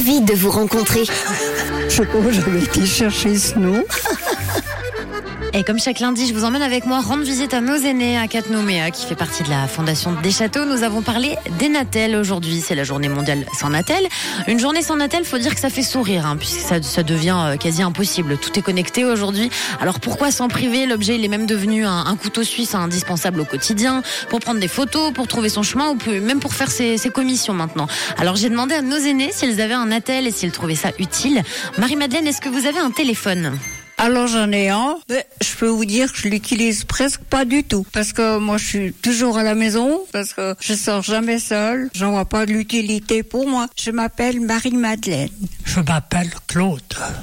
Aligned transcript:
ravie 0.00 0.22
de 0.22 0.32
vous 0.32 0.50
rencontrer. 0.50 1.02
Je 1.90 2.02
que 2.22 2.32
j'avais 2.32 2.62
été 2.62 2.86
chercher 2.86 3.36
ce 3.36 3.58
nom. 3.58 3.84
Et 5.52 5.64
comme 5.64 5.80
chaque 5.80 5.98
lundi, 5.98 6.28
je 6.28 6.32
vous 6.32 6.44
emmène 6.44 6.62
avec 6.62 6.86
moi 6.86 7.00
rendre 7.00 7.24
visite 7.24 7.54
à 7.54 7.60
nos 7.60 7.74
aînés 7.74 8.16
à 8.16 8.28
Catnoméa, 8.28 8.92
qui 8.92 9.04
fait 9.04 9.16
partie 9.16 9.42
de 9.42 9.50
la 9.50 9.66
Fondation 9.66 10.12
des 10.22 10.30
Châteaux. 10.30 10.64
Nous 10.64 10.84
avons 10.84 11.02
parlé 11.02 11.36
des 11.58 11.68
Natels 11.68 12.14
aujourd'hui. 12.14 12.60
C'est 12.60 12.76
la 12.76 12.84
journée 12.84 13.08
mondiale 13.08 13.44
sans 13.58 13.70
Natel. 13.70 14.06
Une 14.46 14.60
journée 14.60 14.82
sans 14.82 14.96
Natel, 14.96 15.24
faut 15.24 15.38
dire 15.38 15.52
que 15.52 15.60
ça 15.60 15.68
fait 15.68 15.82
sourire, 15.82 16.24
hein, 16.24 16.36
puisque 16.36 16.60
ça, 16.60 16.80
ça 16.80 17.02
devient 17.02 17.36
euh, 17.36 17.56
quasi 17.56 17.82
impossible. 17.82 18.38
Tout 18.38 18.56
est 18.60 18.62
connecté 18.62 19.04
aujourd'hui. 19.04 19.50
Alors 19.80 19.98
pourquoi 19.98 20.30
s'en 20.30 20.46
priver? 20.46 20.86
L'objet, 20.86 21.16
il 21.16 21.24
est 21.24 21.28
même 21.28 21.46
devenu 21.46 21.84
un, 21.84 22.16
couteau 22.16 22.44
suisse 22.44 22.76
indispensable 22.76 23.40
au 23.40 23.44
quotidien, 23.44 24.02
pour 24.28 24.38
prendre 24.38 24.60
des 24.60 24.68
photos, 24.68 25.12
pour 25.12 25.26
trouver 25.26 25.48
son 25.48 25.64
chemin, 25.64 25.90
ou 25.90 25.96
même 26.20 26.38
pour 26.38 26.54
faire 26.54 26.70
ses, 26.70 26.96
ses 26.96 27.10
commissions 27.10 27.54
maintenant. 27.54 27.88
Alors 28.18 28.36
j'ai 28.36 28.50
demandé 28.50 28.74
à 28.74 28.82
nos 28.82 28.98
aînés 28.98 29.30
s'ils 29.32 29.60
avaient 29.60 29.74
un 29.74 29.86
Natel 29.86 30.28
et 30.28 30.30
s'ils 30.30 30.52
trouvaient 30.52 30.76
ça 30.76 30.90
utile. 31.00 31.42
Marie-Madeleine, 31.78 32.28
est-ce 32.28 32.40
que 32.40 32.48
vous 32.48 32.66
avez 32.66 32.78
un 32.78 32.92
téléphone? 32.92 33.58
Alors 34.02 34.28
j'en 34.28 34.50
ai 34.50 34.70
un, 34.70 34.96
mais 35.10 35.26
je 35.42 35.54
peux 35.56 35.68
vous 35.68 35.84
dire 35.84 36.10
que 36.10 36.16
je 36.16 36.28
l'utilise 36.28 36.84
presque 36.84 37.20
pas 37.20 37.44
du 37.44 37.64
tout. 37.64 37.84
Parce 37.92 38.14
que 38.14 38.38
moi 38.38 38.56
je 38.56 38.64
suis 38.64 38.92
toujours 38.94 39.36
à 39.36 39.42
la 39.42 39.54
maison, 39.54 40.00
parce 40.10 40.32
que 40.32 40.54
je 40.58 40.72
sors 40.72 41.02
jamais 41.02 41.38
seule. 41.38 41.90
J'en 41.94 42.12
vois 42.12 42.24
pas 42.24 42.46
l'utilité 42.46 43.22
pour 43.22 43.46
moi. 43.46 43.68
Je 43.76 43.90
m'appelle 43.90 44.40
Marie-Madeleine. 44.40 45.28
Je 45.72 45.78
m'appelle 45.78 46.30
Claude. 46.48 46.82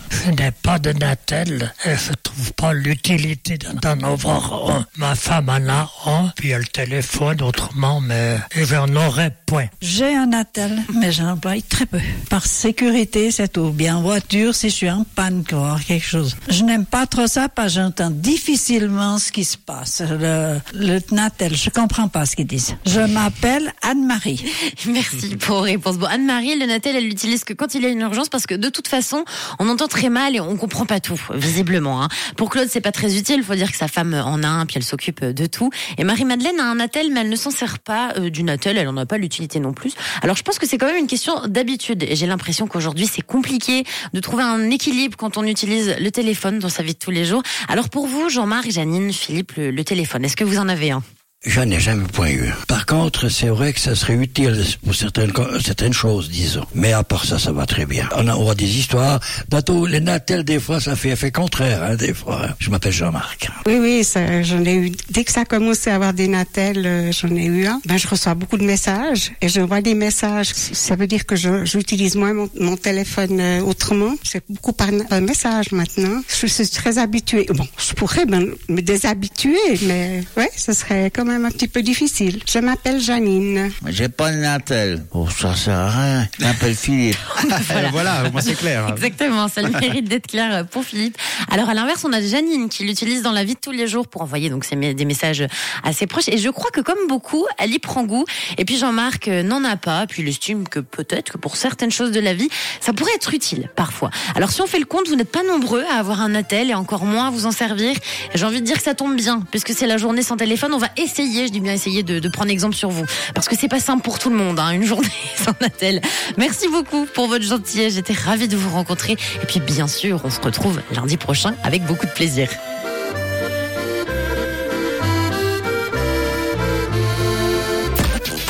Je 0.10 0.32
n'ai 0.32 0.52
pas 0.52 0.80
de 0.80 0.94
Natel 0.94 1.74
et 1.84 1.96
je 1.98 2.14
trouve 2.24 2.54
pas 2.54 2.72
l'utilité 2.72 3.58
d'en 3.58 4.00
avoir 4.00 4.72
un. 4.72 4.86
Ma 4.96 5.16
femme 5.16 5.50
en 5.50 5.68
a 5.68 5.92
un, 6.06 6.32
puis 6.34 6.52
elle 6.52 6.70
téléphone 6.70 7.42
autrement, 7.42 8.00
mais 8.00 8.38
je 8.56 8.76
n'en 8.76 9.08
aurais 9.08 9.36
point. 9.46 9.66
J'ai 9.82 10.16
un 10.16 10.32
attel, 10.32 10.82
mais 10.94 11.12
j'en 11.12 11.32
emploie 11.32 11.56
très 11.68 11.86
peu. 11.86 12.00
Par 12.30 12.46
sécurité, 12.46 13.32
c'est 13.32 13.52
tout. 13.52 13.72
Bien 13.72 13.98
en 13.98 14.02
voiture, 14.02 14.56
si 14.56 14.70
je 14.70 14.76
suis 14.76 14.90
en 14.90 15.04
panne, 15.04 15.44
quoi, 15.44 15.78
quelque 15.86 16.06
chose. 16.08 16.38
Je 16.48 16.64
n'aime 16.64 16.86
pas 16.86 17.06
trop 17.06 17.28
ça 17.28 17.50
parce 17.50 17.74
que 17.74 17.82
j'entends 17.82 18.12
difficilement 18.12 19.18
ce 19.18 19.34
qui 19.34 19.44
se 19.44 19.58
passe. 19.58 20.02
Le, 20.02 20.60
le 20.74 21.00
Natel, 21.12 21.54
je 21.54 21.70
comprends 21.70 22.08
pas 22.08 22.26
ce 22.26 22.38
qu'ils 22.38 22.48
disent. 22.48 22.78
Je 22.86 23.02
m'appelle 23.02 23.74
Anne-Marie. 23.82 24.42
Merci 24.88 25.36
pour 25.36 25.58
vos 25.58 25.62
réponses. 25.64 25.98
Bon, 25.98 26.08
Anne-Marie, 26.08 26.58
le 26.58 26.66
Natel, 26.66 26.96
elle 26.96 27.08
l'utilise 27.08 27.44
que 27.44 27.52
quand 27.52 27.76
il 27.76 27.84
y 27.84 27.86
a 27.86 27.90
une 27.90 28.00
urgence 28.00 28.30
parce 28.38 28.46
que 28.46 28.54
de 28.54 28.70
toute 28.70 28.88
façon, 28.88 29.26
on 29.58 29.68
entend 29.68 29.88
très 29.88 30.10
mal 30.10 30.36
et 30.36 30.40
on 30.40 30.56
comprend 30.58 30.86
pas 30.86 31.00
tout, 31.00 31.20
visiblement. 31.34 32.04
Hein. 32.04 32.08
Pour 32.36 32.52
Claude, 32.52 32.68
c'est 32.70 32.82
pas 32.82 32.92
très 32.92 33.18
utile. 33.18 33.42
Faut 33.42 33.56
dire 33.56 33.72
que 33.72 33.78
sa 33.78 33.88
femme 33.88 34.14
en 34.14 34.44
a 34.44 34.48
un, 34.48 34.68
puis 34.68 34.76
elle 34.78 34.84
s'occupe 34.84 35.26
de 35.26 35.48
tout. 35.48 35.72
Et 35.98 36.04
Marie-Madeleine 36.04 36.60
a 36.60 36.66
un 36.66 36.76
Natel, 36.76 37.12
mais 37.12 37.22
elle 37.22 37.30
ne 37.30 37.36
s'en 37.36 37.50
sert 37.50 37.80
pas 37.80 38.14
euh, 38.16 38.30
du 38.30 38.44
Natel. 38.44 38.78
Elle 38.78 38.90
en 38.90 38.98
a 38.98 39.08
pas 39.08 39.18
l'utilité 39.18 39.60
non 39.60 39.74
plus. 39.74 39.94
Alors, 40.22 40.36
je 40.36 40.44
pense 40.44 40.60
que 40.60 40.68
c'est 40.68 40.78
quand 40.78 40.86
même 40.86 40.98
une 40.98 41.08
question 41.08 41.34
d'habitude. 41.48 42.04
Et 42.04 42.16
j'ai 42.16 42.28
l'impression 42.28 42.68
qu'aujourd'hui, 42.68 43.08
c'est 43.08 43.24
compliqué 43.24 43.86
de 44.14 44.20
trouver 44.20 44.44
un 44.44 44.70
équilibre 44.70 45.18
quand 45.18 45.38
on 45.38 45.44
utilise 45.44 45.96
le 46.00 46.12
téléphone 46.12 46.60
dans 46.60 46.70
sa 46.70 46.84
vie 46.84 46.94
de 46.94 47.00
tous 47.00 47.10
les 47.10 47.26
jours. 47.26 47.42
Alors, 47.70 47.90
pour 47.90 48.06
vous, 48.06 48.30
Jean-Marc, 48.30 48.70
Janine, 48.70 49.12
Philippe, 49.12 49.54
le, 49.58 49.72
le 49.72 49.84
téléphone, 49.84 50.24
est-ce 50.26 50.38
que 50.38 50.44
vous 50.44 50.60
en 50.60 50.70
avez 50.70 50.92
un? 50.92 51.02
J'en 51.46 51.70
ai 51.70 51.80
jamais 51.80 52.08
point 52.08 52.32
eu. 52.32 52.52
Par 52.68 52.88
contre, 52.88 53.30
c'est 53.30 53.50
vrai 53.50 53.72
que 53.72 53.80
ça 53.80 53.94
serait 53.94 54.16
utile 54.16 54.66
pour 54.84 54.96
certaines, 54.96 55.94
choses, 55.94 56.30
disons. 56.30 56.66
Mais 56.74 56.94
à 56.94 57.04
part 57.04 57.26
ça, 57.26 57.38
ça 57.38 57.52
va 57.52 57.68
très 57.68 57.86
bien. 57.86 58.10
On 58.16 58.28
a, 58.28 58.56
des 58.56 58.80
histoires. 58.80 59.20
Dans 59.48 59.62
tous 59.62 59.86
les 59.86 60.00
natels, 60.00 60.44
des 60.44 60.60
fois, 60.60 60.82
ça 60.82 60.96
fait 60.96 61.10
effet 61.10 61.32
contraire, 61.32 61.84
hein, 61.84 61.96
des 61.96 62.14
fois. 62.14 62.48
Je 62.58 62.72
m'appelle 62.72 62.92
Jean-Marc. 62.92 63.50
Oui, 63.68 63.78
oui, 63.80 64.08
j'en 64.42 64.66
ai 64.66 64.76
eu. 64.76 64.92
Dès 65.12 65.24
que 65.24 65.32
ça 65.32 65.42
a 65.42 65.46
commencé 65.46 65.92
à 65.92 65.96
avoir 65.96 66.14
des 66.14 66.28
natels, 66.28 66.86
euh, 66.86 67.12
j'en 67.12 67.30
ai 67.36 67.46
eu 67.46 67.68
un. 67.68 67.80
Ben, 67.86 67.98
je 67.98 68.08
reçois 68.08 68.34
beaucoup 68.34 68.58
de 68.58 68.66
messages 68.66 69.32
et 69.40 69.48
je 69.48 69.62
vois 69.62 69.82
des 69.82 69.94
messages. 69.94 70.50
Ça 70.54 70.96
veut 70.96 71.08
dire 71.08 71.28
que 71.28 71.36
je- 71.36 71.66
j'utilise 71.66 72.16
moins 72.16 72.34
mon, 72.34 72.78
téléphone 72.78 73.40
euh, 73.40 73.62
autrement. 73.62 74.16
C'est 74.24 74.44
beaucoup 74.50 74.74
par, 74.74 74.90
message 75.22 75.72
maintenant. 75.72 76.22
Je 76.28 76.48
suis 76.48 76.68
très 76.70 76.98
habituée. 76.98 77.46
Bon, 77.54 77.68
je 77.78 77.94
pourrais 77.94 78.26
me 78.26 78.82
déshabituer, 78.82 79.58
mais 79.84 80.24
ouais, 80.36 80.50
ce 80.56 80.74
serait 80.74 81.12
quand 81.12 81.27
même 81.28 81.46
un 81.46 81.52
petit 81.52 81.68
peu 81.68 81.82
difficile. 81.82 82.40
Je 82.50 82.60
m'appelle 82.60 83.00
Janine. 83.00 83.72
J'ai 83.88 84.10
pas 84.10 84.32
de 84.32 84.38
Natel. 84.38 85.04
Oh, 85.12 85.28
ça 85.30 85.56
sert 85.56 85.74
à 85.78 85.90
rien. 85.90 86.28
Je 86.40 86.46
m'appelle 86.46 86.76
Philippe. 86.76 87.18
Voilà. 87.68 87.90
voilà, 87.92 88.24
au 88.28 88.32
moins 88.32 88.42
c'est 88.42 88.56
clair. 88.56 88.88
Exactement, 88.90 89.48
ça 89.48 89.62
le 89.62 89.70
mérite 89.82 90.08
d'être 90.08 90.28
clair 90.28 90.66
pour 90.68 90.84
Philippe. 90.84 91.18
Alors 91.52 91.70
à 91.70 91.74
l'inverse, 91.74 92.04
on 92.06 92.14
a 92.14 92.22
Janine 92.22 92.70
qui 92.70 92.84
l'utilise 92.84 93.22
dans 93.22 93.32
la 93.32 93.44
vie 93.44 93.56
de 93.56 93.60
tous 93.60 93.72
les 93.72 93.88
jours 93.88 94.08
pour 94.08 94.22
envoyer 94.22 94.50
donc 94.50 94.66
des 94.70 95.06
messages 95.06 95.46
à 95.84 95.94
ses 95.94 96.08
proches. 96.08 96.30
Et 96.30 96.38
je 96.38 96.50
crois 96.50 96.72
que 96.72 96.82
comme 96.82 97.08
beaucoup, 97.08 97.46
elle 97.58 97.74
y 97.74 97.80
prend 97.80 98.04
goût. 98.04 98.26
Et 98.58 98.66
puis 98.66 98.78
Jean-Marc 98.78 99.28
euh, 99.28 99.44
n'en 99.44 99.64
a 99.64 99.76
pas, 99.78 100.06
puis 100.08 100.24
il 100.24 100.28
estime 100.28 100.68
que 100.68 100.80
peut-être 100.80 101.34
que 101.34 101.38
pour 101.38 101.56
certaines 101.56 101.92
choses 101.92 102.12
de 102.12 102.20
la 102.20 102.34
vie, 102.34 102.50
ça 102.82 102.94
pourrait 102.94 103.14
être 103.16 103.34
utile 103.34 103.70
parfois. 103.76 104.10
Alors 104.36 104.52
si 104.52 104.62
on 104.62 104.68
fait 104.68 104.80
le 104.80 104.86
compte, 104.86 105.08
vous 105.08 105.16
n'êtes 105.16 105.32
pas 105.32 105.44
nombreux 105.44 105.84
à 105.92 106.00
avoir 106.00 106.22
un 106.22 106.36
attel 106.36 106.70
et 106.70 106.74
encore 106.74 107.06
moins 107.06 107.28
à 107.28 107.30
vous 107.32 107.46
en 107.46 107.52
servir. 107.52 107.96
J'ai 108.36 108.46
envie 108.46 108.62
de 108.62 108.66
dire 108.66 108.78
que 108.78 108.84
ça 108.84 108.94
tombe 108.94 109.16
bien, 109.16 109.42
puisque 109.52 109.74
c'est 109.74 109.88
la 109.88 109.98
journée 109.98 110.22
sans 110.22 110.38
téléphone. 110.38 110.74
On 110.74 110.78
va 110.78 110.90
essayer, 110.98 111.17
je 111.26 111.52
dis 111.52 111.60
bien 111.60 111.74
essayer, 111.74 112.04
de, 112.04 112.28
prendre 112.30 112.52
exemple 112.52 112.76
sur 112.76 112.90
vous, 112.90 113.06
parce 113.34 113.48
que 113.48 113.56
c'est 113.58 113.68
pas 113.68 113.80
simple 113.80 114.04
pour 114.04 114.20
tout 114.20 114.30
le 114.30 114.36
monde, 114.36 114.60
hein, 114.60 114.72
une 114.72 114.84
journée 114.86 115.08
sans 115.36 115.54
attel. 115.66 116.02
Merci 116.38 116.68
beaucoup 116.70 117.06
pour 117.06 117.28
votre 117.28 117.46
gentillesse. 117.46 117.96
J'étais 117.96 118.14
ravie 118.14 118.48
de 118.48 118.58
vous 118.58 118.70
rencontrer. 118.70 119.14
Et 119.14 119.46
puis 119.48 119.60
bien 119.60 119.88
sûr, 119.88 120.22
on 120.24 120.30
se 120.30 120.40
retrouve 120.40 120.82
lundi 120.94 121.18
prochain 121.18 121.56
avec 121.64 121.84
beaucoup 121.84 122.06
de 122.06 122.12
plaisir. 122.12 122.50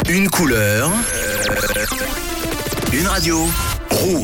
Une 0.10 0.30
couleur. 0.30 0.90
Une 2.94 3.08
radio. 3.08 3.46
Rouge. 3.90 4.24